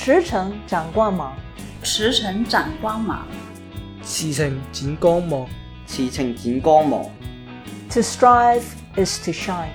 [0.00, 1.34] 驰骋展光芒，
[1.82, 3.26] 驰骋展光芒，
[4.04, 5.44] 驰骋展光芒，
[5.88, 7.04] 驰骋展光芒。
[7.90, 8.62] To strive
[8.94, 9.74] is to shine。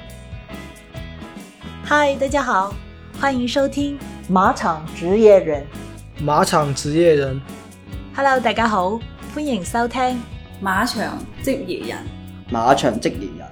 [1.84, 2.74] 嗨，大家好，
[3.20, 4.00] 欢迎收听
[4.30, 5.68] 《马场职业人》。
[6.24, 7.40] 马场职业人。
[8.16, 8.98] Hello，大家好，
[9.36, 10.02] 欢迎收听
[10.62, 11.02] 《马场
[11.44, 11.98] 职业人》。
[12.50, 13.52] 马场职业人。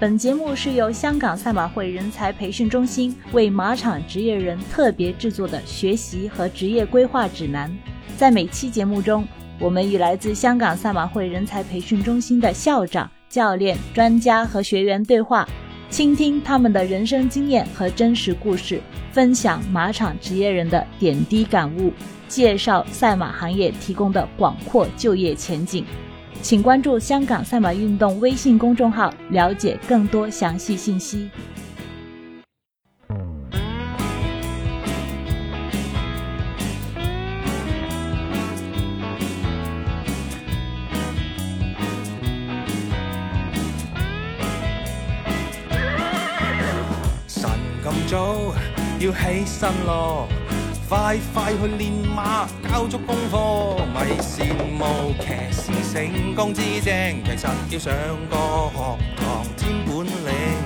[0.00, 7.68] 本节目是由香港赛马会人才培训中心为马场职业人特别制作的学习和职业规划指南。
[8.16, 9.26] 在每期节目中，
[9.58, 15.48] 我们与来自香港赛马会人才培训中心的校长、教练、专家和学员对话，
[15.90, 18.80] 倾听他们的人生经验和真实故事，
[19.10, 21.92] 分享马场职业人的点滴感悟，
[22.28, 25.84] 介绍赛马行业提供的广阔就业前景。
[26.40, 31.28] 请关注香港赛马运动微信公众号，了解更多详细信息。
[47.26, 47.50] 神
[47.84, 48.54] 咁早
[49.00, 50.28] 要起身咯！
[50.88, 56.90] 快快去练马，交足功课，咪羡慕骑士成功之正。
[57.24, 57.94] 其实要上
[58.30, 58.36] 个
[58.72, 60.56] 学堂，添本领，